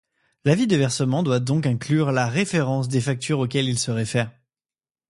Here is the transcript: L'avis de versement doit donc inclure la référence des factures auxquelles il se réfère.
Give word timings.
L'avis 0.45 0.65
de 0.65 0.75
versement 0.75 1.21
doit 1.21 1.39
donc 1.39 1.67
inclure 1.67 2.11
la 2.11 2.25
référence 2.27 2.87
des 2.87 3.01
factures 3.01 3.37
auxquelles 3.37 3.69
il 3.69 3.77
se 3.77 3.91
réfère. 3.91 4.31